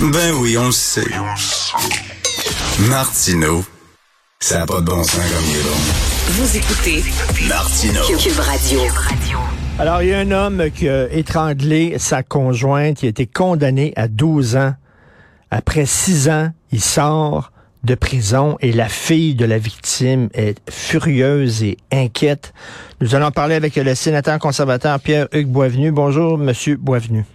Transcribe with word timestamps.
Ben 0.00 0.32
oui, 0.40 0.56
on 0.56 0.66
le 0.66 0.72
sait. 0.72 1.04
Martineau, 2.88 3.62
ça 4.40 4.60
n'a 4.60 4.66
pas 4.66 4.80
de 4.80 4.86
bon 4.86 5.02
sens 5.02 5.16
comme 5.16 5.44
il 5.44 5.56
est 5.56 5.62
bon. 5.62 5.76
Vous 6.30 6.56
écoutez 6.56 7.04
Martineau. 7.46 8.00
Cube 8.18 8.38
Radio. 8.38 8.80
Alors, 9.78 10.02
il 10.02 10.08
y 10.08 10.14
a 10.14 10.20
un 10.20 10.30
homme 10.30 10.70
qui 10.74 10.88
a 10.88 11.12
étranglé 11.12 11.98
sa 11.98 12.22
conjointe, 12.22 13.02
il 13.02 13.06
a 13.06 13.08
été 13.10 13.26
condamné 13.26 13.92
à 13.94 14.08
12 14.08 14.56
ans. 14.56 14.72
Après 15.50 15.84
6 15.84 16.30
ans, 16.30 16.50
il 16.72 16.80
sort 16.80 17.52
de 17.84 17.94
prison 17.94 18.56
et 18.60 18.72
la 18.72 18.88
fille 18.88 19.34
de 19.34 19.44
la 19.44 19.58
victime 19.58 20.30
est 20.32 20.58
furieuse 20.70 21.62
et 21.62 21.76
inquiète. 21.92 22.54
Nous 23.02 23.14
allons 23.14 23.32
parler 23.32 23.54
avec 23.54 23.76
le 23.76 23.94
sénateur 23.94 24.38
conservateur 24.38 24.98
Pierre-Hugues 24.98 25.48
Boisvenu. 25.48 25.90
Bonjour, 25.92 26.38
Monsieur 26.38 26.76
Boisvenu. 26.76 27.26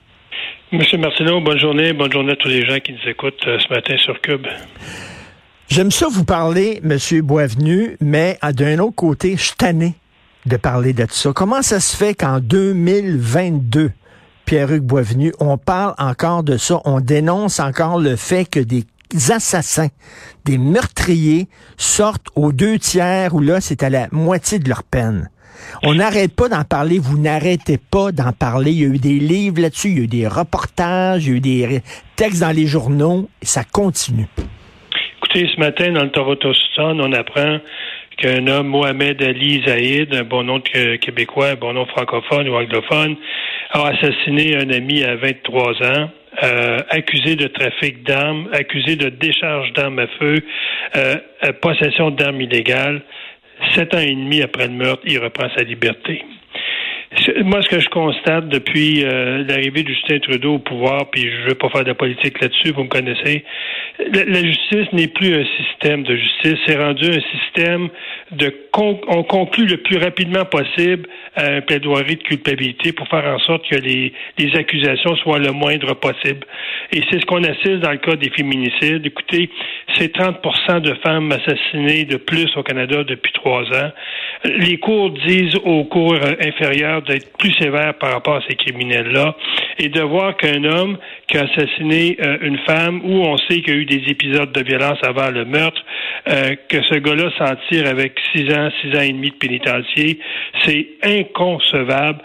Monsieur 0.76 0.98
Martineau, 0.98 1.40
bonne 1.40 1.58
journée. 1.58 1.94
Bonne 1.94 2.12
journée 2.12 2.34
à 2.34 2.36
tous 2.36 2.50
les 2.50 2.66
gens 2.66 2.80
qui 2.82 2.92
nous 2.92 3.10
écoutent 3.10 3.48
euh, 3.48 3.58
ce 3.60 3.74
matin 3.74 3.96
sur 3.98 4.20
Cube. 4.20 4.46
J'aime 5.70 5.90
ça 5.90 6.08
vous 6.12 6.26
parler, 6.26 6.82
Monsieur 6.84 7.22
Boisvenu, 7.22 7.96
mais 8.02 8.38
ah, 8.42 8.52
d'un 8.52 8.80
autre 8.80 8.96
côté, 8.96 9.38
je 9.38 9.44
suis 9.44 9.96
de 10.46 10.58
parler 10.58 10.92
de 10.92 11.06
ça. 11.10 11.32
Comment 11.34 11.62
ça 11.62 11.80
se 11.80 11.96
fait 11.96 12.14
qu'en 12.14 12.42
2022, 12.42 13.92
Pierre-Hugues 14.44 14.84
Boisvenu, 14.84 15.32
on 15.40 15.58
parle 15.58 15.94
encore 15.98 16.44
de 16.44 16.58
ça, 16.58 16.82
on 16.84 17.00
dénonce 17.00 17.62
encore 17.62 17.98
le 17.98 18.18
fait 18.18 18.44
que 18.44 18.60
des 18.60 18.84
assassins, 19.30 19.88
des 20.44 20.58
meurtriers 20.58 21.48
sortent 21.78 22.28
aux 22.36 22.52
deux 22.52 22.80
tiers 22.80 23.34
où 23.34 23.40
là, 23.40 23.62
c'est 23.62 23.82
à 23.82 23.90
la 23.90 24.10
moitié 24.12 24.60
de 24.60 24.68
leur 24.68 24.84
peine? 24.84 25.30
On 25.84 25.96
n'arrête 25.96 26.36
pas 26.36 26.50
d'en 26.50 26.64
parler, 26.64 27.00
vous 27.00 27.18
n'arrêtez 27.18 27.78
pas 27.78 28.12
d'en 28.12 28.32
parler. 28.32 28.72
Il 28.72 28.82
y 28.82 28.84
a 28.84 28.88
eu 28.88 28.98
des 28.98 29.20
livres 29.20 29.62
là-dessus, 29.62 29.90
il 29.90 29.98
y 29.98 30.02
a 30.02 30.04
eu 30.04 30.08
des 30.08 30.28
reportages, 30.28 31.26
il 31.26 31.32
y 31.32 31.34
a 31.34 31.38
eu 31.38 31.40
des 31.40 31.82
textes 32.16 32.42
dans 32.42 32.56
les 32.56 32.68
journaux, 32.68 33.30
et 33.42 33.46
ça 33.46 33.64
continue. 33.64 34.28
Écoutez, 35.18 35.50
ce 35.54 35.60
matin, 35.60 35.92
dans 35.92 36.04
le 36.04 36.12
Toronto 36.12 36.54
Sun, 36.76 37.02
on 37.02 37.12
apprend 37.14 37.60
qu'un 38.18 38.48
homme, 38.48 38.68
Mohamed 38.68 39.22
Ali 39.22 39.64
Zaïd, 39.66 40.14
un 40.14 40.24
bon 40.24 40.44
nom 40.44 40.60
de 40.60 40.96
québécois, 40.98 41.50
un 41.50 41.56
bon 41.56 41.74
nom 41.74 41.86
francophone 41.86 42.48
ou 42.48 42.56
anglophone, 42.56 43.16
a 43.72 43.88
assassiné 43.88 44.56
un 44.56 44.70
ami 44.70 45.04
à 45.04 45.16
23 45.16 45.74
ans. 45.84 46.10
Euh, 46.44 46.80
accusé 46.90 47.38
de 47.38 47.48
trafic 47.48 48.04
d'armes, 48.04 48.50
accusé 48.52 48.98
de 48.98 49.08
décharge 49.08 49.72
d'armes 49.72 50.00
à 50.00 50.08
feu, 50.20 50.36
euh, 50.98 51.16
possession 51.62 52.12
d'armes 52.12 52.42
illégales. 52.42 53.04
Sept 53.74 53.94
ans 53.94 54.00
et 54.00 54.14
demi 54.14 54.42
après 54.42 54.68
le 54.68 54.74
meurtre, 54.74 55.04
il 55.06 55.20
reprend 55.20 55.48
sa 55.56 55.64
liberté. 55.64 56.24
Moi, 57.44 57.62
ce 57.62 57.70
que 57.70 57.80
je 57.80 57.88
constate 57.90 58.50
depuis 58.50 59.06
euh, 59.06 59.44
l'arrivée 59.48 59.84
de 59.84 59.90
Justin 59.90 60.20
Trudeau 60.20 60.56
au 60.56 60.60
pouvoir, 60.60 61.10
puis 61.12 61.30
je 61.30 61.44
ne 61.44 61.50
veux 61.50 61.56
pas 61.56 61.70
faire 61.70 61.86
de 61.86 61.94
politique 61.94 62.42
là-dessus, 62.42 62.72
vous 62.72 62.84
me 62.84 62.90
connaissez, 62.90 63.46
la, 64.12 64.44
justice 64.44 64.92
n'est 64.92 65.08
plus 65.08 65.34
un 65.34 65.46
système 65.58 66.04
de 66.04 66.16
justice, 66.16 66.56
c'est 66.66 66.76
rendu 66.76 67.06
un 67.06 67.38
système 67.40 67.90
de 68.32 68.54
on 68.78 69.24
conclut 69.24 69.66
le 69.66 69.78
plus 69.78 69.98
rapidement 69.98 70.46
possible 70.46 71.08
un 71.38 71.62
plaidoirie 71.62 72.16
de 72.16 72.24
culpabilité 72.24 72.94
pour 72.94 73.08
faire 73.08 73.26
en 73.26 73.40
sorte 73.40 73.68
que 73.70 73.76
les, 73.76 74.14
les 74.38 74.56
accusations 74.56 75.16
soient 75.18 75.40
le 75.40 75.52
moindre 75.52 75.94
possible. 75.96 76.46
Et 76.92 77.02
c'est 77.10 77.20
ce 77.20 77.26
qu'on 77.26 77.44
assiste 77.44 77.80
dans 77.80 77.92
le 77.92 77.98
cas 77.98 78.16
des 78.16 78.30
féminicides. 78.30 79.06
Écoutez, 79.06 79.50
c'est 79.96 80.16
30% 80.16 80.82
de 80.82 80.94
femmes 80.96 81.32
assassinées 81.32 82.06
de 82.06 82.18
plus 82.18 82.48
au 82.56 82.64
Canada 82.64 83.04
depuis 83.04 83.32
trois 83.34 83.64
ans. 83.64 83.92
Les 84.46 84.78
cours 84.78 85.12
disent 85.12 85.56
aux 85.64 85.84
cours 85.86 86.16
inférieurs 86.40 87.02
d'être 87.02 87.38
plus 87.38 87.54
sévères 87.54 87.96
par 87.96 88.14
rapport 88.14 88.36
à 88.36 88.42
ces 88.48 88.56
criminels-là 88.56 89.36
et 89.80 89.90
de 89.90 90.02
voir 90.02 90.38
qu'un 90.38 90.64
homme 90.64 90.98
qui 91.28 91.38
a 91.38 91.44
assassiné 91.44 92.18
euh, 92.22 92.38
une 92.42 92.58
femme 92.60 93.02
où 93.04 93.24
on 93.26 93.38
sait 93.38 93.62
qu'il 93.62 93.74
y 93.74 93.78
a 93.78 93.80
eu 93.80 93.86
des 93.86 94.04
épisodes 94.10 94.52
de 94.52 94.64
violence 94.64 95.00
avant 95.04 95.30
le 95.32 95.46
meurtre, 95.46 95.82
euh, 96.30 96.56
que 96.70 96.82
ce 96.84 96.96
gars-là 96.96 97.30
s'en 97.38 97.56
tire 97.70 97.88
avec 97.88 98.14
six 98.34 98.52
ans, 98.54 98.65
six 98.82 98.96
ans 98.98 99.02
et 99.02 99.12
demi 99.12 99.30
de 99.30 99.36
pénitencier, 99.36 100.20
c'est 100.64 100.88
inconcevable. 101.04 102.22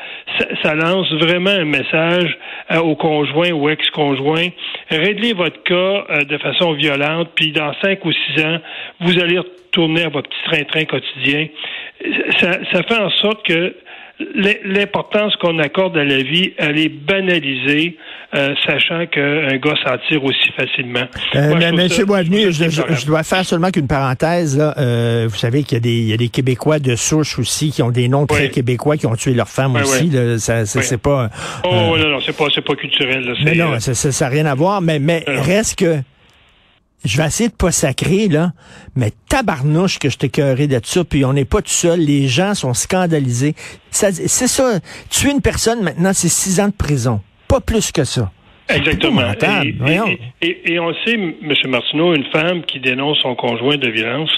Ça, 0.62 0.74
lance 0.74 1.10
vraiment 1.12 1.50
un 1.50 1.64
message 1.64 2.38
euh, 2.70 2.78
aux 2.78 2.96
conjoints 2.96 3.52
ou 3.52 3.68
ex-conjoints. 3.68 4.48
Réglez 4.90 5.32
votre 5.32 5.62
cas 5.62 6.24
de 6.24 6.38
façon 6.38 6.72
violente, 6.72 7.30
puis 7.34 7.52
dans 7.52 7.72
cinq 7.82 8.04
ou 8.04 8.12
six 8.12 8.44
ans, 8.44 8.58
vous 9.00 9.18
allez 9.18 9.38
retourner 9.38 10.04
à 10.04 10.08
votre 10.08 10.28
petit 10.28 10.50
train-train 10.50 10.84
quotidien. 10.84 11.48
Ça 12.40 12.82
fait 12.82 12.98
en 12.98 13.10
sorte 13.10 13.46
que 13.46 13.74
l'importance 14.64 15.34
qu'on 15.36 15.58
accorde 15.58 15.96
à 15.96 16.04
la 16.04 16.22
vie, 16.22 16.52
elle 16.58 16.78
est 16.78 16.88
banalisée, 16.88 17.96
euh, 18.34 18.54
sachant 18.66 19.06
qu'un 19.06 19.56
gars 19.56 19.74
s'en 19.84 19.96
tire 20.08 20.24
aussi 20.24 20.50
facilement. 20.56 21.06
Euh, 21.34 21.54
mais, 21.58 21.72
Monsieur 21.72 22.04
Boisvenu, 22.04 22.52
je, 22.52 23.06
dois 23.06 23.22
faire 23.22 23.44
seulement 23.44 23.70
qu'une 23.70 23.86
parenthèse. 23.86 24.58
Là. 24.58 24.74
Euh, 24.78 25.26
vous 25.28 25.36
savez 25.36 25.62
qu'il 25.62 25.84
y, 25.86 26.12
a 26.12 26.16
des 26.16 26.28
Québécois 26.28 26.78
de 26.78 26.96
souche 26.96 27.38
aussi 27.38 27.70
qui 27.70 27.82
ont 27.82 27.90
des 27.90 28.08
noms 28.08 28.26
très 28.26 28.50
québécois 28.50 28.96
qui 28.96 29.06
ont 29.06 29.16
tué 29.16 29.34
leur 29.34 29.48
femme 29.48 29.76
aussi. 29.76 30.10
ça, 30.38 30.64
c'est 30.66 31.00
pas. 31.00 31.30
oh 31.64 31.96
non, 31.98 32.08
non, 32.08 32.20
c'est 32.24 32.36
pas, 32.36 32.46
pas 32.46 32.74
culturel. 32.74 33.24
Là, 33.24 33.34
mais 33.44 33.54
non, 33.54 33.78
ça 33.80 34.24
n'a 34.24 34.30
rien 34.30 34.46
à 34.46 34.54
voir. 34.54 34.80
Mais, 34.80 34.98
mais 34.98 35.24
reste 35.26 35.78
que 35.78 35.96
je 37.04 37.16
vais 37.16 37.26
essayer 37.26 37.48
de 37.48 37.54
pas 37.54 37.70
sacrer, 37.70 38.28
là, 38.28 38.52
mais 38.94 39.12
tabarnouche 39.28 39.98
que 39.98 40.10
je 40.10 40.18
t'ai 40.18 40.28
cœuré 40.28 40.66
de 40.66 40.80
ça, 40.82 41.04
puis 41.04 41.24
on 41.24 41.32
n'est 41.32 41.44
pas 41.44 41.62
tout 41.62 41.70
seul, 41.70 42.00
les 42.00 42.28
gens 42.28 42.54
sont 42.54 42.74
scandalisés. 42.74 43.54
C'est 43.90 44.12
ça, 44.28 44.80
tuer 45.08 45.30
une 45.30 45.40
personne 45.40 45.82
maintenant, 45.82 46.12
c'est 46.12 46.28
six 46.28 46.60
ans 46.60 46.68
de 46.68 46.72
prison, 46.72 47.20
pas 47.48 47.60
plus 47.60 47.92
que 47.92 48.04
ça. 48.04 48.30
Exactement. 48.68 49.32
Et, 50.42 50.72
et, 50.72 50.78
on 50.78 50.94
sait, 51.04 51.14
M. 51.14 51.34
Martineau, 51.68 52.14
une 52.14 52.24
femme 52.26 52.62
qui 52.62 52.78
dénonce 52.78 53.18
son 53.18 53.34
conjoint 53.34 53.76
de 53.76 53.88
violence, 53.88 54.30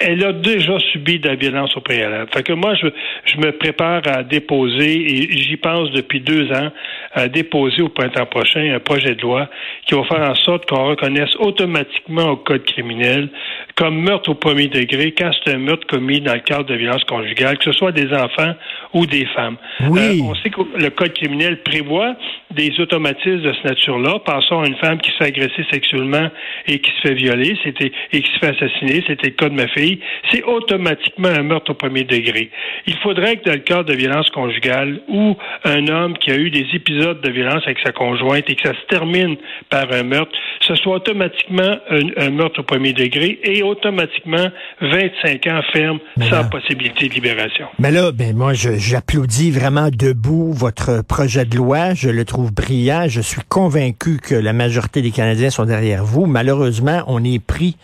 elle 0.00 0.24
a 0.24 0.32
déjà 0.32 0.78
subi 0.78 1.18
de 1.18 1.28
la 1.28 1.34
violence 1.34 1.76
au 1.76 1.80
préalable. 1.80 2.30
Fait 2.32 2.42
que 2.42 2.52
moi, 2.52 2.74
je, 2.74 2.86
je 3.24 3.36
me 3.38 3.52
prépare 3.52 4.02
à 4.06 4.22
déposer, 4.22 4.94
et 4.94 5.36
j'y 5.36 5.56
pense 5.56 5.90
depuis 5.90 6.20
deux 6.20 6.50
ans, 6.52 6.70
à 7.12 7.28
déposer 7.28 7.82
au 7.82 7.88
printemps 7.88 8.26
prochain 8.26 8.72
un 8.74 8.80
projet 8.80 9.14
de 9.14 9.22
loi 9.22 9.48
qui 9.86 9.94
va 9.94 10.04
faire 10.04 10.30
en 10.30 10.34
sorte 10.34 10.68
qu'on 10.68 10.88
reconnaisse 10.88 11.34
automatiquement 11.36 12.30
au 12.30 12.36
code 12.36 12.64
criminel 12.64 13.28
comme 13.78 14.00
meurtre 14.00 14.30
au 14.30 14.34
premier 14.34 14.66
degré 14.66 15.14
quand 15.16 15.30
c'est 15.32 15.54
un 15.54 15.58
meurtre 15.58 15.86
commis 15.86 16.20
dans 16.20 16.34
le 16.34 16.40
cadre 16.40 16.64
de 16.64 16.74
violence 16.74 17.04
conjugale, 17.04 17.58
que 17.58 17.64
ce 17.64 17.72
soit 17.72 17.92
des 17.92 18.12
enfants 18.12 18.54
ou 18.92 19.06
des 19.06 19.24
femmes. 19.26 19.56
Oui. 19.88 20.20
Euh, 20.20 20.24
on 20.24 20.34
sait 20.34 20.50
que 20.50 20.60
le 20.76 20.90
code 20.90 21.12
criminel 21.12 21.62
prévoit 21.62 22.16
des 22.50 22.72
automatismes 22.80 23.42
de 23.42 23.52
cette 23.52 23.64
nature-là. 23.64 24.18
Pensons 24.24 24.62
à 24.62 24.66
une 24.66 24.76
femme 24.76 24.98
qui 24.98 25.12
se 25.12 25.16
fait 25.18 25.26
agresser 25.26 25.64
sexuellement 25.70 26.28
et 26.66 26.80
qui 26.80 26.90
se 26.90 27.08
fait 27.08 27.14
violer, 27.14 27.56
c'était 27.62 27.92
et 28.12 28.20
qui 28.20 28.32
se 28.32 28.38
fait 28.40 28.48
assassiner, 28.48 29.04
c'était 29.06 29.28
le 29.28 29.34
cas 29.34 29.48
de 29.48 29.54
ma 29.54 29.68
fille. 29.68 30.00
C'est 30.32 30.42
automatiquement 30.42 31.28
un 31.28 31.44
meurtre 31.44 31.70
au 31.70 31.74
premier 31.74 32.02
degré. 32.02 32.50
Il 32.86 32.96
faudrait 32.96 33.36
que 33.36 33.44
dans 33.44 33.54
le 33.54 33.58
cadre 33.58 33.84
de 33.84 33.94
violence 33.94 34.28
conjugale, 34.30 35.02
ou 35.06 35.36
un 35.64 35.86
homme 35.86 36.18
qui 36.18 36.32
a 36.32 36.36
eu 36.36 36.50
des 36.50 36.66
épisodes 36.72 37.20
de 37.20 37.30
violence 37.30 37.62
avec 37.64 37.78
sa 37.84 37.92
conjointe 37.92 38.50
et 38.50 38.56
que 38.56 38.68
ça 38.68 38.74
se 38.74 38.86
termine 38.88 39.36
par 39.70 39.92
un 39.92 40.02
meurtre, 40.02 40.32
ce 40.68 40.74
soit 40.74 40.96
automatiquement 40.96 41.78
un, 41.90 42.30
meurtre 42.30 42.60
au 42.60 42.62
premier 42.62 42.92
degré 42.92 43.38
et 43.42 43.62
automatiquement 43.68 44.48
25 44.80 45.46
ans 45.46 45.60
ferme 45.72 45.98
sans 46.28 46.44
possibilité 46.48 47.08
de 47.08 47.14
libération. 47.14 47.66
Mais 47.78 47.90
là, 47.90 48.12
ben 48.12 48.36
moi, 48.36 48.52
j'applaudis 48.54 49.50
vraiment 49.50 49.88
debout 49.90 50.52
votre 50.52 51.02
projet 51.02 51.44
de 51.44 51.56
loi. 51.56 51.94
Je 51.94 52.08
le 52.08 52.24
trouve 52.24 52.52
brillant. 52.52 53.04
Je 53.08 53.20
suis 53.20 53.42
convaincu 53.48 54.18
que 54.18 54.34
la 54.34 54.52
majorité 54.52 55.02
des 55.02 55.10
Canadiens 55.10 55.50
sont 55.50 55.64
derrière 55.64 56.04
vous. 56.04 56.26
Malheureusement, 56.26 57.02
on 57.06 57.22
est 57.24 57.44
pris 57.44 57.76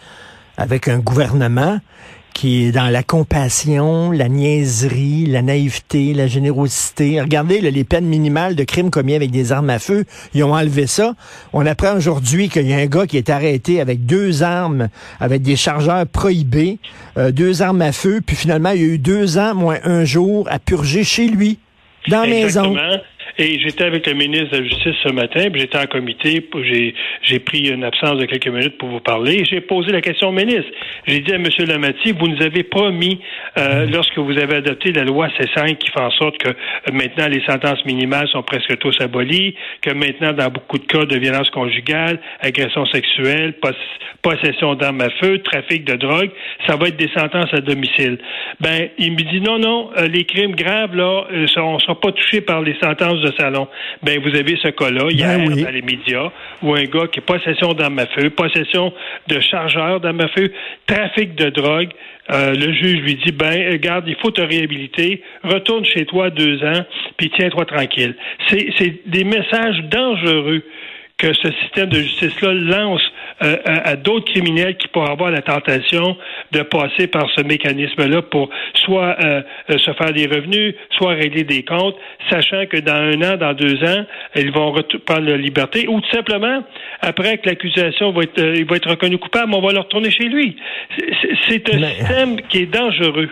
avec 0.56 0.88
un 0.88 0.98
gouvernement 0.98 1.78
qui 2.34 2.64
est 2.64 2.72
dans 2.72 2.90
la 2.90 3.02
compassion, 3.02 4.10
la 4.10 4.28
niaiserie, 4.28 5.24
la 5.26 5.40
naïveté, 5.40 6.12
la 6.12 6.26
générosité. 6.26 7.20
Regardez 7.20 7.60
les 7.60 7.84
peines 7.84 8.04
minimales 8.04 8.56
de 8.56 8.64
crimes 8.64 8.90
commis 8.90 9.14
avec 9.14 9.30
des 9.30 9.52
armes 9.52 9.70
à 9.70 9.78
feu. 9.78 10.04
Ils 10.34 10.44
ont 10.44 10.52
enlevé 10.52 10.86
ça. 10.86 11.14
On 11.52 11.64
apprend 11.64 11.96
aujourd'hui 11.96 12.48
qu'il 12.48 12.68
y 12.68 12.74
a 12.74 12.76
un 12.76 12.86
gars 12.86 13.06
qui 13.06 13.16
est 13.16 13.30
arrêté 13.30 13.80
avec 13.80 14.04
deux 14.04 14.42
armes, 14.42 14.88
avec 15.20 15.42
des 15.42 15.56
chargeurs 15.56 16.06
prohibés, 16.06 16.78
euh, 17.16 17.30
deux 17.30 17.62
armes 17.62 17.82
à 17.82 17.92
feu, 17.92 18.20
puis 18.24 18.36
finalement, 18.36 18.70
il 18.70 18.80
y 18.80 18.84
a 18.84 18.88
eu 18.88 18.98
deux 18.98 19.38
ans 19.38 19.54
moins 19.54 19.78
un 19.84 20.04
jour 20.04 20.48
à 20.50 20.58
purger 20.58 21.04
chez 21.04 21.28
lui, 21.28 21.58
dans 22.08 22.22
la 22.22 22.26
maison. 22.26 22.76
Et 23.36 23.58
j'étais 23.58 23.84
avec 23.84 24.06
le 24.06 24.14
ministre 24.14 24.50
de 24.52 24.58
la 24.58 24.68
Justice 24.68 24.94
ce 25.02 25.12
matin, 25.12 25.50
puis 25.50 25.60
j'étais 25.60 25.78
en 25.78 25.86
comité, 25.86 26.46
j'ai, 26.62 26.94
j'ai 27.22 27.40
pris 27.40 27.68
une 27.68 27.82
absence 27.82 28.16
de 28.18 28.26
quelques 28.26 28.46
minutes 28.46 28.78
pour 28.78 28.88
vous 28.88 29.00
parler, 29.00 29.40
et 29.40 29.44
j'ai 29.44 29.60
posé 29.60 29.90
la 29.90 30.00
question 30.00 30.28
au 30.28 30.32
ministre. 30.32 30.70
J'ai 31.08 31.18
dit 31.18 31.32
à 31.32 31.36
M. 31.36 31.48
Lamati, 31.66 32.12
vous 32.12 32.28
nous 32.28 32.40
avez 32.42 32.62
promis, 32.62 33.20
euh, 33.58 33.86
lorsque 33.86 34.16
vous 34.18 34.38
avez 34.38 34.56
adopté 34.56 34.92
la 34.92 35.02
loi 35.02 35.28
C5 35.38 35.76
qui 35.78 35.90
fait 35.90 36.00
en 36.00 36.12
sorte 36.12 36.38
que 36.38 36.50
euh, 36.50 36.92
maintenant 36.92 37.26
les 37.26 37.42
sentences 37.44 37.84
minimales 37.84 38.28
sont 38.28 38.42
presque 38.44 38.78
tous 38.78 38.96
abolies, 39.00 39.56
que 39.82 39.90
maintenant, 39.90 40.32
dans 40.32 40.50
beaucoup 40.50 40.78
de 40.78 40.86
cas 40.86 41.04
de 41.04 41.16
violence 41.16 41.50
conjugale, 41.50 42.20
agression 42.40 42.86
sexuelle, 42.86 43.54
possession 44.22 44.76
d'armes 44.76 45.00
à 45.00 45.10
feu, 45.10 45.38
trafic 45.38 45.84
de 45.84 45.96
drogue, 45.96 46.30
ça 46.68 46.76
va 46.76 46.86
être 46.86 46.96
des 46.96 47.10
sentences 47.16 47.52
à 47.52 47.60
domicile. 47.60 48.18
Ben, 48.60 48.90
il 48.98 49.12
me 49.12 49.22
dit 49.22 49.40
non, 49.40 49.58
non, 49.58 49.90
euh, 49.98 50.06
les 50.06 50.24
crimes 50.24 50.54
graves, 50.54 50.94
là, 50.94 51.24
ne 51.32 51.46
sont, 51.48 51.80
sont 51.80 51.96
pas 51.96 52.12
touchés 52.12 52.40
par 52.40 52.62
les 52.62 52.76
sentences 52.80 53.23
de 53.24 53.32
salon. 53.36 53.68
Ben, 54.02 54.20
vous 54.20 54.34
avez 54.36 54.56
ce 54.62 54.68
cas-là, 54.68 55.10
hier, 55.10 55.38
Ben 55.38 55.52
oui. 55.52 55.62
dans 55.62 55.70
les 55.70 55.82
médias, 55.82 56.30
où 56.62 56.74
un 56.74 56.84
gars 56.84 57.06
qui 57.08 57.20
est 57.20 57.22
possession 57.22 57.72
d'armes 57.72 57.98
à 57.98 58.06
feu, 58.06 58.30
possession 58.30 58.92
de 59.28 59.40
chargeurs 59.40 60.00
d'armes 60.00 60.20
à 60.20 60.28
feu, 60.28 60.52
trafic 60.86 61.34
de 61.34 61.50
drogue, 61.50 61.90
euh, 62.32 62.54
le 62.54 62.72
juge 62.72 63.00
lui 63.02 63.16
dit, 63.16 63.32
ben, 63.32 63.72
regarde, 63.72 64.04
il 64.06 64.16
faut 64.16 64.30
te 64.30 64.40
réhabiliter, 64.40 65.22
retourne 65.42 65.84
chez 65.84 66.06
toi 66.06 66.30
deux 66.30 66.62
ans, 66.64 66.84
puis 67.16 67.30
tiens-toi 67.36 67.64
tranquille. 67.66 68.14
C'est 68.48 68.68
c'est 68.78 69.00
des 69.06 69.24
messages 69.24 69.78
dangereux 69.90 70.62
que 71.18 71.32
ce 71.32 71.52
système 71.62 71.88
de 71.90 71.98
justice-là 71.98 72.52
lance 72.54 73.02
euh, 73.42 73.56
à, 73.64 73.90
à 73.90 73.96
d'autres 73.96 74.30
criminels 74.32 74.76
qui 74.76 74.88
pourraient 74.88 75.10
avoir 75.10 75.30
la 75.30 75.42
tentation 75.42 76.16
de 76.52 76.62
passer 76.62 77.06
par 77.08 77.28
ce 77.34 77.42
mécanisme-là 77.42 78.22
pour 78.22 78.48
soit 78.84 79.16
euh, 79.24 79.42
euh, 79.70 79.78
se 79.78 79.92
faire 79.92 80.12
des 80.12 80.26
revenus, 80.26 80.74
soit 80.90 81.14
régler 81.14 81.44
des 81.44 81.64
comptes, 81.64 81.96
sachant 82.30 82.66
que 82.66 82.76
dans 82.78 82.92
un 82.94 83.20
an, 83.22 83.36
dans 83.36 83.52
deux 83.54 83.82
ans, 83.84 84.04
ils 84.36 84.52
vont 84.52 84.72
prendre 85.04 85.26
leur 85.26 85.36
liberté, 85.38 85.86
ou 85.88 86.00
tout 86.00 86.10
simplement, 86.10 86.62
après 87.00 87.38
que 87.38 87.48
l'accusation 87.48 88.12
va 88.12 88.22
être, 88.22 88.38
euh, 88.38 88.54
il 88.56 88.64
va 88.66 88.76
être 88.76 88.88
reconnu 88.90 89.18
coupable, 89.18 89.52
on 89.54 89.60
va 89.60 89.72
le 89.72 89.80
retourner 89.80 90.10
chez 90.10 90.24
lui. 90.28 90.56
C'est- 91.48 91.74
un 91.74 91.78
Mais- 91.78 91.94
système 91.94 92.40
qui 92.48 92.58
est 92.58 92.66
dangereux. 92.66 93.28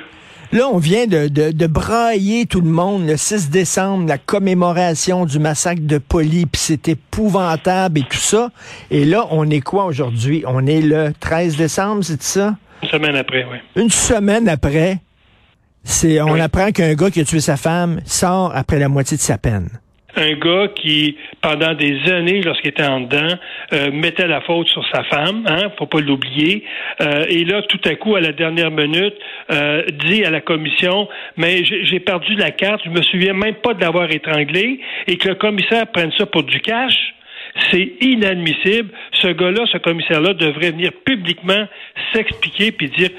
Là, 0.53 0.69
on 0.69 0.77
vient 0.77 1.07
de, 1.07 1.29
de, 1.29 1.51
de 1.51 1.67
brailler 1.67 2.45
tout 2.45 2.61
le 2.61 2.69
monde 2.69 3.07
le 3.07 3.17
6 3.17 3.49
décembre, 3.49 4.07
la 4.07 4.19
commémoration 4.19 5.25
du 5.25 5.39
massacre 5.39 5.81
de 5.83 5.97
Poli, 5.97 6.45
puis 6.45 6.61
c'est 6.61 6.89
épouvantable 6.89 8.01
et 8.01 8.03
tout 8.03 8.19
ça. 8.19 8.51
Et 8.91 9.07
là, 9.07 9.27
on 9.31 9.49
est 9.49 9.61
quoi 9.63 9.87
aujourd'hui? 9.87 10.45
On 10.47 10.67
est 10.67 10.83
le 10.83 11.15
13 11.19 11.57
décembre, 11.57 12.05
c'est 12.05 12.23
ça? 12.23 12.57
Une 12.83 12.89
semaine 12.91 13.17
après, 13.17 13.45
oui. 13.51 13.59
Une 13.83 13.89
semaine 13.91 14.47
après, 14.47 14.99
c'est 15.85 16.21
on 16.21 16.33
Oui. 16.33 16.41
apprend 16.43 16.71
qu'un 16.71 16.93
gars 16.95 17.11
qui 17.11 17.21
a 17.21 17.25
tué 17.25 17.41
sa 17.41 17.57
femme 17.57 18.01
sort 18.05 18.53
après 18.55 18.79
la 18.79 18.89
moitié 18.91 19.17
de 19.17 19.23
sa 19.23 19.39
peine. 19.39 19.69
Un 20.17 20.33
gars 20.35 20.69
qui, 20.75 21.17
pendant 21.41 21.75
des 21.75 22.11
années, 22.11 22.43
lorsqu'il 22.43 22.71
était 22.71 22.85
en 22.85 23.01
dedans, 23.01 23.35
euh, 23.73 23.91
mettait 23.93 24.27
la 24.27 24.41
faute 24.41 24.69
sur 24.69 24.87
sa 24.89 25.03
femme, 25.05 25.45
hein, 25.47 25.71
faut 25.79 25.87
pas 25.87 26.01
l'oublier. 26.01 26.65
Euh, 27.01 27.25
et 27.29 27.45
là, 27.45 27.63
tout 27.63 27.81
à 27.85 27.95
coup, 27.95 28.15
à 28.17 28.21
la 28.21 28.33
dernière 28.33 28.71
minute, 28.71 29.15
euh, 29.51 29.85
dit 30.07 30.25
à 30.25 30.31
la 30.31 30.41
commission, 30.41 31.09
mais 31.37 31.65
j'ai 31.65 32.01
perdu 32.01 32.35
la 32.35 32.51
carte, 32.51 32.83
je 32.85 32.91
me 32.91 33.03
souviens 33.03 33.33
même 33.33 33.55
pas 33.57 33.75
de 33.75 33.81
l'avoir 33.81 34.11
étranglé, 34.11 34.81
et 35.07 35.17
que 35.17 35.29
le 35.29 35.35
commissaire 35.35 35.87
prenne 35.89 36.13
ça 36.19 36.27
pour 36.27 36.43
du 36.43 36.61
cash. 36.61 37.15
C'est 37.71 37.93
inadmissible. 38.01 38.91
Ce 39.13 39.29
gars-là, 39.29 39.65
ce 39.71 39.77
commissaire-là, 39.79 40.33
devrait 40.33 40.71
venir 40.71 40.91
publiquement 41.05 41.67
s'expliquer 42.15 42.73
puis 42.73 42.89
dire 42.89 43.11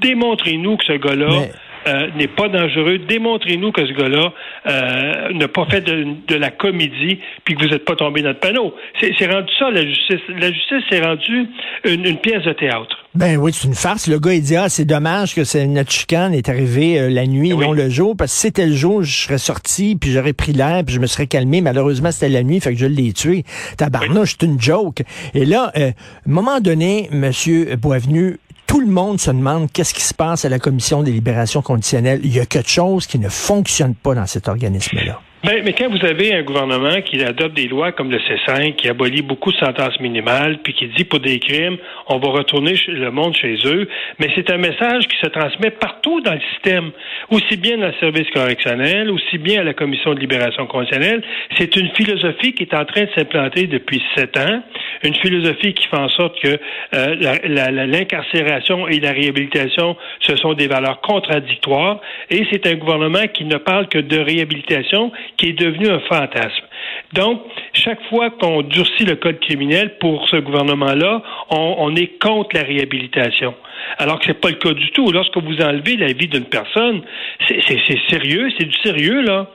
démontrez-nous 0.00 0.76
que 0.76 0.84
ce 0.84 0.92
gars-là 0.92 1.46
euh, 1.86 2.08
n'est 2.16 2.28
pas 2.28 2.48
dangereux. 2.48 2.98
Démontrez-nous 2.98 3.72
que 3.72 3.86
ce 3.86 3.92
gars-là 3.92 4.32
euh, 4.66 5.32
n'a 5.34 5.48
pas 5.48 5.66
fait 5.66 5.80
de, 5.80 6.06
de 6.28 6.34
la 6.36 6.50
comédie 6.50 7.18
puis 7.44 7.54
que 7.54 7.62
vous 7.64 7.68
n'êtes 7.70 7.84
pas 7.84 7.96
tombé 7.96 8.22
dans 8.22 8.30
le 8.30 8.34
panneau. 8.38 8.74
C'est 9.00 9.26
rendu 9.32 9.50
ça, 9.58 9.70
la 9.70 9.84
justice. 9.86 10.20
La 10.38 10.52
justice 10.52 10.82
s'est 10.90 11.00
rendue 11.00 11.46
une, 11.84 12.04
une 12.06 12.18
pièce 12.18 12.44
de 12.44 12.52
théâtre. 12.52 12.98
Ben 13.14 13.36
oui, 13.36 13.52
c'est 13.52 13.68
une 13.68 13.74
farce. 13.74 14.06
Le 14.08 14.18
gars, 14.18 14.32
il 14.32 14.42
dit, 14.42 14.56
ah, 14.56 14.68
c'est 14.70 14.86
dommage 14.86 15.34
que 15.34 15.44
c'est- 15.44 15.66
notre 15.66 15.90
chicane 15.90 16.32
est 16.32 16.48
arrivée 16.48 16.98
euh, 16.98 17.10
la 17.10 17.26
nuit, 17.26 17.52
Oui. 17.52 17.66
non 17.66 17.72
le 17.72 17.90
jour, 17.90 18.16
parce 18.16 18.30
que 18.32 18.36
si 18.36 18.40
c'était 18.46 18.66
le 18.66 18.72
jour, 18.74 19.02
je 19.02 19.12
serais 19.24 19.36
sorti, 19.38 19.96
puis 20.00 20.10
j'aurais 20.12 20.32
pris 20.32 20.52
l'air, 20.52 20.82
puis 20.86 20.94
je 20.94 21.00
me 21.00 21.06
serais 21.06 21.26
calmé. 21.26 21.60
Malheureusement, 21.60 22.10
c'était 22.10 22.30
la 22.32 22.42
nuit, 22.42 22.60
fait 22.60 22.72
que 22.72 22.78
je 22.78 22.86
l'ai 22.86 23.12
tué. 23.12 23.44
Tabarnouche, 23.76 24.36
c'est 24.40 24.46
une 24.46 24.58
joke. 24.60 25.02
Et 25.34 25.44
là, 25.44 25.72
euh, 25.76 25.88
à 25.90 26.28
un 26.28 26.32
moment 26.32 26.60
donné, 26.60 27.08
Monsieur 27.12 27.76
Boisvenu, 27.76 28.38
tout 28.66 28.80
le 28.80 28.86
monde 28.86 29.20
se 29.20 29.30
demande 29.30 29.70
qu'est-ce 29.70 29.94
qui 29.94 30.02
se 30.02 30.14
passe 30.14 30.44
à 30.44 30.48
la 30.48 30.58
Commission 30.58 31.02
des 31.02 31.12
libérations 31.12 31.62
conditionnelles. 31.62 32.20
Il 32.24 32.32
y 32.32 32.40
a 32.40 32.46
quelque 32.46 32.70
chose 32.70 33.06
qui 33.06 33.18
ne 33.18 33.28
fonctionne 33.28 33.94
pas 33.94 34.14
dans 34.14 34.26
cet 34.26 34.48
organisme-là. 34.48 35.20
Ben, 35.44 35.60
mais 35.64 35.72
quand 35.72 35.88
vous 35.88 36.06
avez 36.06 36.32
un 36.36 36.42
gouvernement 36.42 37.00
qui 37.00 37.20
adopte 37.20 37.56
des 37.56 37.66
lois 37.66 37.90
comme 37.90 38.12
le 38.12 38.18
C5, 38.18 38.76
qui 38.76 38.88
abolit 38.88 39.22
beaucoup 39.22 39.50
de 39.50 39.56
sentences 39.56 39.98
minimales, 39.98 40.58
puis 40.62 40.72
qui 40.72 40.86
dit 40.86 41.02
pour 41.02 41.18
des 41.18 41.40
crimes, 41.40 41.78
on 42.06 42.18
va 42.18 42.28
retourner 42.28 42.74
le 42.86 43.10
monde 43.10 43.34
chez 43.34 43.56
eux, 43.64 43.88
mais 44.20 44.28
c'est 44.36 44.50
un 44.50 44.58
message 44.58 45.08
qui 45.08 45.16
se 45.20 45.26
transmet 45.26 45.70
partout 45.70 46.20
dans 46.20 46.34
le 46.34 46.40
système, 46.52 46.92
aussi 47.30 47.56
bien 47.56 47.76
dans 47.76 47.88
le 47.88 47.94
service 47.98 48.30
correctionnel, 48.30 49.10
aussi 49.10 49.38
bien 49.38 49.62
à 49.62 49.64
la 49.64 49.74
commission 49.74 50.14
de 50.14 50.20
libération 50.20 50.64
conditionnelle. 50.66 51.24
C'est 51.58 51.74
une 51.74 51.90
philosophie 51.96 52.52
qui 52.52 52.62
est 52.62 52.74
en 52.74 52.84
train 52.84 53.02
de 53.02 53.10
s'implanter 53.16 53.66
depuis 53.66 54.00
sept 54.14 54.36
ans, 54.36 54.62
une 55.02 55.16
philosophie 55.16 55.74
qui 55.74 55.88
fait 55.88 55.98
en 55.98 56.08
sorte 56.10 56.40
que 56.40 56.56
euh, 56.94 57.86
l'incarcération 57.86 58.86
et 58.86 59.00
la 59.00 59.10
réhabilitation, 59.10 59.96
ce 60.20 60.36
sont 60.36 60.54
des 60.54 60.68
valeurs 60.68 61.00
contradictoires, 61.00 62.00
et 62.30 62.46
c'est 62.52 62.64
un 62.68 62.74
gouvernement 62.74 63.26
qui 63.34 63.44
ne 63.44 63.56
parle 63.56 63.88
que 63.88 63.98
de 63.98 64.20
réhabilitation, 64.20 65.10
qui 65.36 65.50
est 65.50 65.58
devenu 65.58 65.88
un 65.88 66.00
fantasme. 66.00 66.64
Donc, 67.12 67.42
chaque 67.72 68.02
fois 68.08 68.30
qu'on 68.30 68.62
durcit 68.62 69.04
le 69.04 69.16
code 69.16 69.40
criminel 69.40 69.98
pour 69.98 70.28
ce 70.28 70.36
gouvernement-là, 70.36 71.22
on, 71.50 71.74
on 71.78 71.96
est 71.96 72.18
contre 72.18 72.50
la 72.54 72.62
réhabilitation. 72.62 73.54
Alors 73.98 74.18
que 74.18 74.26
c'est 74.26 74.40
pas 74.40 74.50
le 74.50 74.56
cas 74.56 74.72
du 74.72 74.90
tout. 74.92 75.10
Lorsque 75.12 75.36
vous 75.36 75.60
enlevez 75.60 75.96
la 75.96 76.12
vie 76.12 76.28
d'une 76.28 76.44
personne, 76.44 77.02
c'est 77.48 78.00
sérieux, 78.08 78.48
c'est 78.58 78.64
du 78.64 78.76
sérieux, 78.82 79.22
là. 79.22 79.48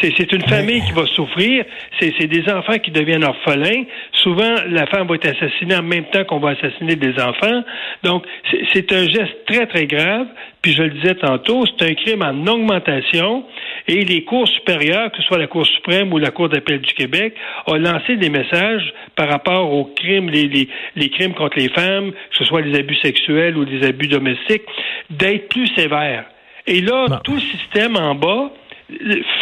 C'est 0.00 0.12
c'est 0.16 0.30
une 0.32 0.42
famille 0.46 0.82
qui 0.82 0.92
va 0.92 1.06
souffrir, 1.06 1.64
c'est 1.98 2.12
c'est 2.18 2.26
des 2.26 2.50
enfants 2.52 2.78
qui 2.78 2.90
deviennent 2.90 3.24
orphelins. 3.24 3.84
Souvent, 4.12 4.54
la 4.68 4.86
femme 4.86 5.06
va 5.06 5.14
être 5.14 5.26
assassinée 5.28 5.74
en 5.76 5.82
même 5.82 6.04
temps 6.10 6.24
qu'on 6.24 6.38
va 6.38 6.50
assassiner 6.50 6.96
des 6.96 7.14
enfants. 7.20 7.62
Donc, 8.02 8.24
c'est- 8.50 8.62
c'est 8.72 8.92
un 8.92 9.06
geste 9.08 9.44
très, 9.46 9.66
très 9.66 9.86
grave. 9.86 10.26
Puis, 10.60 10.72
je 10.72 10.82
le 10.82 10.90
disais 10.90 11.14
tantôt, 11.14 11.64
c'est 11.66 11.88
un 11.90 11.94
crime 11.94 12.22
en 12.22 12.46
augmentation. 12.52 13.44
Et 13.88 14.04
les 14.04 14.24
cours 14.24 14.48
supérieures, 14.48 15.10
que 15.12 15.18
ce 15.18 15.22
soit 15.22 15.38
la 15.38 15.46
Cour 15.46 15.64
suprême 15.66 16.12
ou 16.12 16.18
la 16.18 16.30
Cour 16.30 16.48
d'appel 16.48 16.80
du 16.80 16.92
Québec, 16.92 17.34
ont 17.68 17.76
lancé 17.76 18.16
des 18.16 18.30
messages 18.30 18.92
par 19.14 19.28
rapport 19.28 19.72
aux 19.72 19.84
crimes, 19.84 20.28
les, 20.28 20.48
les, 20.48 20.68
les 20.96 21.08
crimes 21.08 21.34
contre 21.34 21.56
les 21.58 21.68
femmes, 21.68 22.10
que 22.12 22.36
ce 22.36 22.44
soit 22.44 22.62
les 22.62 22.76
abus 22.78 22.96
sexuels 22.96 23.56
ou 23.56 23.64
les 23.64 23.86
abus 23.86 24.08
domestiques, 24.08 24.64
d'être 25.08 25.48
plus 25.48 25.68
sévères. 25.76 26.24
Et 26.66 26.80
là, 26.80 27.06
Bon. 27.08 27.16
tout 27.22 27.34
le 27.34 27.40
système 27.40 27.96
en 27.96 28.14
bas 28.16 28.50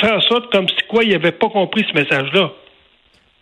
en 0.03 0.21
sorte 0.21 0.51
comme 0.53 0.69
si 0.69 0.77
quoi, 0.89 1.05
il 1.05 1.13
n'avait 1.13 1.33
pas 1.33 1.49
compris 1.49 1.85
ce 1.89 1.95
message-là. 1.95 2.51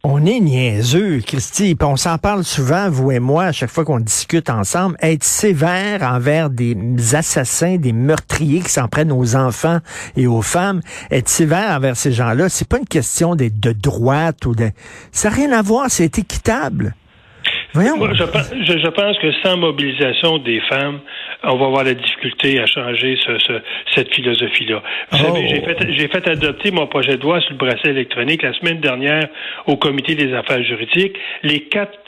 On 0.05 0.27
est 0.27 0.41
niaiseux, 0.41 1.21
Christy, 1.25 1.77
puis 1.77 1.87
on 1.87 1.95
s'en 1.95 2.19
parle 2.19 2.43
souvent, 2.43 2.91
vous 2.91 3.13
et 3.13 3.21
moi, 3.21 3.45
à 3.45 3.53
chaque 3.53 3.71
fois 3.71 3.85
qu'on 3.85 4.01
discute 4.01 4.51
ensemble. 4.51 4.97
Être 5.01 5.23
sévère 5.23 6.03
envers 6.03 6.51
des 6.51 6.77
assassins, 7.15 7.77
des 7.77 7.93
meurtriers 7.93 8.63
qui 8.63 8.69
s'en 8.69 8.89
prennent 8.89 9.13
aux 9.13 9.37
enfants 9.37 9.79
et 10.17 10.27
aux 10.27 10.43
femmes, 10.43 10.81
être 11.13 11.29
sévère 11.29 11.77
envers 11.77 11.97
ces 11.97 12.11
gens-là, 12.11 12.49
c'est 12.49 12.67
pas 12.67 12.79
une 12.79 12.87
question 12.87 13.37
d'être 13.37 13.61
de 13.61 13.71
droite 13.71 14.45
ou 14.45 14.57
de... 14.57 14.71
Ça 15.13 15.31
n'a 15.31 15.37
rien 15.37 15.53
à 15.53 15.63
voir, 15.63 15.87
c'est 15.89 16.19
équitable. 16.19 16.97
Voyons. 17.75 17.97
Moi, 17.97 18.11
je, 18.15 18.25
pense- 18.25 18.53
je- 18.55 18.79
je 18.79 18.89
pense 18.89 19.19
que 19.19 19.33
sans 19.43 19.57
mobilisation 19.57 20.39
des 20.39 20.61
femmes, 20.69 21.01
on 21.43 21.57
va 21.57 21.67
avoir 21.67 21.85
la 21.85 21.95
difficulté 21.95 22.61
à 22.61 22.67
changer 22.67 23.17
ce- 23.25 23.39
ce- 23.39 23.61
cette 23.95 24.15
philosophie-là. 24.15 24.83
Vous 25.11 25.19
Oh. 25.23 25.27
savez, 25.35 25.49
j'ai 25.49 25.61
fait, 25.63 25.79
j'ai 25.97 26.09
fait 26.09 26.29
adopter 26.29 26.71
mon 26.71 26.87
projet 26.87 27.17
de 27.17 27.23
loi 27.23 27.41
sur 27.41 27.53
le 27.53 27.57
bracelet 27.57 27.93
électronique 27.93 28.43
la 28.43 28.53
semaine 28.55 28.81
dernière 28.81 29.27
au 29.67 29.77
comité 29.77 30.15
des 30.15 30.35
affaires 30.35 30.63
juridiques. 30.63 31.17
Les 31.43 31.61
quatre 31.61 31.99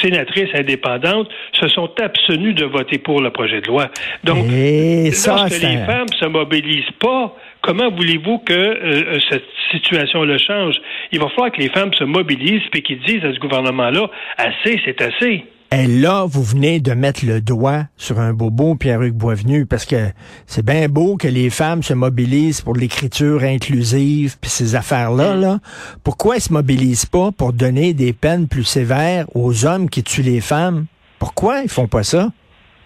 sénatrices 0.00 0.50
indépendantes 0.54 1.28
se 1.60 1.68
sont 1.68 1.90
abstenues 2.00 2.54
de 2.54 2.64
voter 2.64 2.98
pour 2.98 3.20
le 3.20 3.30
projet 3.30 3.60
de 3.60 3.66
loi. 3.66 3.88
Donc, 4.24 4.46
Et 4.52 5.10
ça, 5.12 5.32
lorsque 5.36 5.54
ça- 5.54 5.68
les 5.68 5.78
femmes 5.78 6.08
se 6.18 6.26
mobilisent 6.26 6.90
pas, 7.00 7.34
comment 7.62 7.90
voulez-vous 7.90 8.38
que 8.38 8.52
euh, 8.52 9.18
cette 9.30 9.44
situation-là 9.70 10.38
change? 10.38 10.76
Il 11.12 11.20
va 11.20 11.28
falloir 11.28 11.52
que 11.52 11.60
les 11.60 11.68
femmes 11.68 11.92
se 11.94 12.04
mobilisent 12.04 12.62
et 12.74 12.82
qu'ils 12.82 13.00
disent 13.00 13.24
à 13.24 13.32
ce 13.32 13.38
gouvernement-là, 13.38 14.10
assez, 14.36 14.80
c'est 14.84 15.00
assez. 15.02 15.44
Et 15.72 15.86
là, 15.86 16.24
vous 16.26 16.42
venez 16.42 16.80
de 16.80 16.94
mettre 16.94 17.24
le 17.24 17.40
doigt 17.40 17.84
sur 17.96 18.18
un 18.18 18.32
bobo, 18.32 18.74
Pierre-Hugues 18.74 19.14
Boisvenu, 19.14 19.66
parce 19.66 19.86
que 19.86 20.10
c'est 20.46 20.66
bien 20.66 20.88
beau 20.88 21.16
que 21.16 21.28
les 21.28 21.48
femmes 21.48 21.84
se 21.84 21.94
mobilisent 21.94 22.60
pour 22.60 22.74
l'écriture 22.74 23.44
inclusive, 23.44 24.36
puis 24.40 24.50
ces 24.50 24.74
affaires-là. 24.74 25.36
Là. 25.36 25.58
Pourquoi 26.02 26.34
elles 26.34 26.40
se 26.40 26.52
mobilisent 26.52 27.06
pas 27.06 27.30
pour 27.30 27.52
donner 27.52 27.94
des 27.94 28.12
peines 28.12 28.48
plus 28.48 28.64
sévères 28.64 29.26
aux 29.36 29.64
hommes 29.64 29.88
qui 29.88 30.02
tuent 30.02 30.22
les 30.22 30.40
femmes? 30.40 30.86
Pourquoi 31.20 31.60
ils 31.60 31.68
font 31.68 31.86
pas 31.86 32.02
ça? 32.02 32.30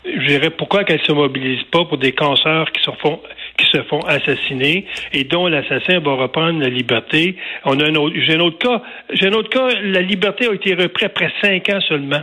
Je 0.04 0.26
dirais 0.26 0.50
pourquoi 0.50 0.85
qu'elles 0.85 1.00
se 1.00 1.12
mobilisent 1.12 1.64
pas 1.73 1.87
pour 1.87 1.97
des 1.97 2.12
cancers 2.12 2.71
qui 2.73 2.83
se 2.83 2.90
font 3.00 3.19
qui 3.57 3.67
se 3.67 3.83
font 3.85 4.01
assassiner 4.01 4.87
et 5.13 5.25
dont 5.25 5.47
l'assassin 5.47 6.01
va 6.01 6.15
reprendre 6.15 6.61
la 6.61 6.69
liberté. 6.69 7.37
On 7.65 7.79
a 7.81 7.85
un 7.85 7.95
autre, 7.95 8.17
j'ai 8.27 8.35
un 8.35 8.41
autre 8.41 8.59
cas. 8.59 8.83
J'ai 9.13 9.29
un 9.29 9.33
autre 9.33 9.51
cas. 9.51 9.69
La 9.83 10.01
liberté 10.01 10.49
a 10.49 10.53
été 10.53 10.75
reprise 10.75 11.07
après 11.07 11.31
cinq 11.43 11.69
ans 11.69 11.81
seulement. 11.89 12.23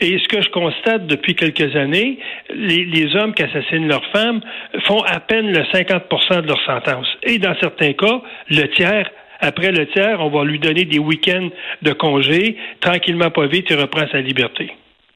Et 0.00 0.18
ce 0.18 0.28
que 0.28 0.42
je 0.42 0.50
constate 0.50 1.06
depuis 1.06 1.34
quelques 1.34 1.74
années, 1.74 2.18
les, 2.54 3.16
hommes 3.16 3.32
qui 3.32 3.42
assassinent 3.42 3.88
leurs 3.88 4.04
femmes 4.12 4.40
font 4.84 5.00
à 5.02 5.20
peine 5.20 5.50
le 5.50 5.62
50% 5.62 6.42
de 6.42 6.48
leur 6.48 6.60
sentence. 6.66 7.06
Et 7.22 7.38
dans 7.38 7.54
certains 7.60 7.94
cas, 7.94 8.20
le 8.50 8.66
tiers. 8.74 9.10
Après 9.40 9.70
le 9.70 9.86
tiers, 9.88 10.20
on 10.20 10.28
va 10.28 10.44
lui 10.44 10.58
donner 10.58 10.84
des 10.84 10.98
week-ends 10.98 11.48
de 11.82 11.92
congé. 11.92 12.56
Tranquillement, 12.80 13.30
pas 13.30 13.46
vite, 13.46 13.66
il 13.70 13.76
reprend 13.76 14.06
sa 14.10 14.20
liberté. 14.20 14.70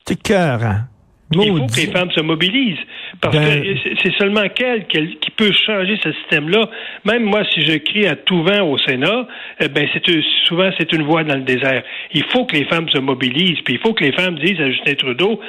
C'est 0.07 0.23
cœur, 0.23 0.63
hein? 0.63 0.89
Il 1.33 1.59
faut 1.59 1.67
que 1.67 1.77
les 1.81 1.93
femmes 1.93 2.11
se 2.11 2.21
mobilisent. 2.21 2.79
Parce 3.21 3.37
ben... 3.37 3.63
que 3.63 3.69
c'est 4.03 4.15
seulement 4.17 4.49
qu'elle 4.49 4.87
qui 4.87 5.31
peut 5.37 5.53
changer 5.53 5.99
ce 6.03 6.13
système-là. 6.13 6.69
Même 7.05 7.25
moi, 7.25 7.43
si 7.53 7.63
je 7.63 7.77
crie 7.79 8.07
à 8.07 8.17
tout 8.17 8.43
vent 8.43 8.63
au 8.69 8.79
Sénat, 8.79 9.29
eh 9.61 9.69
ben 9.69 9.89
c'est 9.93 10.03
souvent 10.47 10.71
c'est 10.79 10.93
une 10.93 11.03
voix 11.03 11.23
dans 11.23 11.37
le 11.37 11.43
désert. 11.43 11.83
Il 12.13 12.25
faut 12.25 12.47
que 12.47 12.57
les 12.57 12.65
femmes 12.65 12.89
se 12.89 12.99
mobilisent, 12.99 13.61
puis 13.65 13.75
il 13.75 13.81
faut 13.81 13.95
que 13.95 14.05
les 14.05 14.13
femmes 14.13 14.39
disent 14.39 14.61
à 14.61 14.71
Justin 14.71 14.95
Trudeau, 14.95 15.41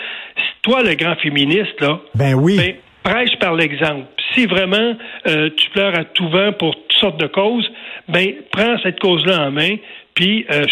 toi 0.62 0.84
le 0.84 0.94
grand 0.96 1.16
féministe 1.16 1.80
là, 1.82 2.00
ben 2.16 2.36
oui. 2.36 2.58
Ben, 2.58 2.76
prêche 3.04 3.36
par 3.40 3.56
l'exemple. 3.56 4.06
Si 4.34 4.46
vraiment 4.46 4.96
euh, 5.28 5.50
tu 5.58 5.70
pleures 5.72 5.98
à 5.98 6.06
tout 6.06 6.30
vent 6.30 6.54
pour 6.54 6.76
toutes 6.76 7.00
sortes 7.00 7.20
de 7.20 7.28
causes, 7.28 7.70
ben 8.08 8.34
prends 8.52 8.78
cette 8.84 9.00
cause-là 9.00 9.48
en 9.48 9.52
main, 9.52 9.76
puis 10.14 10.46
euh, 10.52 10.66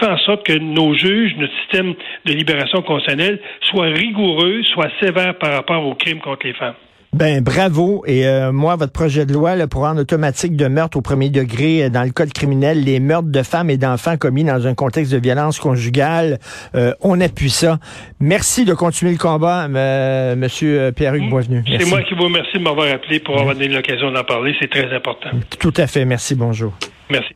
fais 0.00 0.06
en 0.06 0.18
sorte 0.18 0.46
que 0.46 0.56
nos 0.58 0.94
juges, 0.94 1.34
notre 1.36 1.54
système 1.60 1.94
de 2.24 2.32
libération 2.32 2.82
constitutionnelle 2.82 3.40
soit 3.70 3.86
rigoureux, 3.86 4.62
soit 4.72 4.90
sévère 5.00 5.36
par 5.38 5.52
rapport 5.52 5.86
aux 5.86 5.94
crimes 5.94 6.20
contre 6.20 6.46
les 6.46 6.54
femmes. 6.54 6.74
Ben 7.14 7.42
bravo. 7.42 8.04
Et 8.06 8.26
euh, 8.26 8.52
moi, 8.52 8.76
votre 8.76 8.92
projet 8.92 9.26
de 9.26 9.34
loi 9.34 9.54
là, 9.54 9.66
pour 9.66 9.82
rendre 9.82 10.00
automatique 10.00 10.56
de 10.56 10.66
meurtre 10.66 10.96
au 10.96 11.02
premier 11.02 11.28
degré 11.28 11.84
euh, 11.84 11.88
dans 11.90 12.04
le 12.04 12.10
code 12.10 12.32
criminel 12.32 12.84
les 12.84 13.00
meurtres 13.00 13.30
de 13.30 13.42
femmes 13.42 13.68
et 13.68 13.76
d'enfants 13.76 14.16
commis 14.16 14.44
dans 14.44 14.66
un 14.66 14.74
contexte 14.74 15.12
de 15.12 15.18
violence 15.18 15.60
conjugale, 15.60 16.38
euh, 16.74 16.94
on 17.02 17.20
appuie 17.20 17.50
ça. 17.50 17.78
Merci 18.18 18.64
de 18.64 18.72
continuer 18.72 19.12
le 19.12 19.18
combat, 19.18 19.68
Monsieur 19.68 20.90
Pierre-Hugues 20.92 21.28
Boisvenu. 21.28 21.62
C'est 21.78 21.90
moi 21.90 22.02
qui 22.02 22.14
vous 22.14 22.24
remercie 22.24 22.56
de 22.56 22.62
m'avoir 22.62 22.90
appelé 22.90 23.20
pour 23.20 23.38
avoir 23.38 23.54
donné 23.54 23.68
l'occasion 23.68 24.10
d'en 24.10 24.24
parler. 24.24 24.54
C'est 24.58 24.70
très 24.70 24.90
important. 24.94 25.28
Tout 25.60 25.74
à 25.76 25.86
fait. 25.86 26.06
Merci. 26.06 26.34
Bonjour. 26.34 26.72
Merci. 27.10 27.34